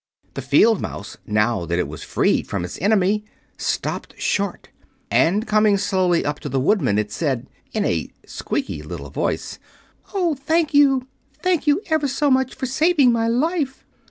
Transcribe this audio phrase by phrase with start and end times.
[0.33, 3.23] The field mouse, now that it was freed from its enemy,
[3.55, 4.69] stopped short;
[5.11, 9.59] and coming slowly up to the Woodman it said, in a squeaky little voice:
[10.11, 11.05] "Oh, thank you!
[11.43, 13.85] Thank you ever so much for saving my life."